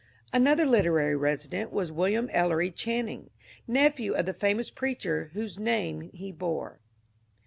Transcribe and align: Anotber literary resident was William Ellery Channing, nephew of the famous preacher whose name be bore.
Anotber 0.33 0.67
literary 0.67 1.15
resident 1.15 1.71
was 1.71 1.91
William 1.91 2.27
Ellery 2.31 2.71
Channing, 2.71 3.29
nephew 3.67 4.15
of 4.15 4.25
the 4.25 4.33
famous 4.33 4.71
preacher 4.71 5.29
whose 5.35 5.59
name 5.59 6.09
be 6.17 6.31
bore. 6.31 6.79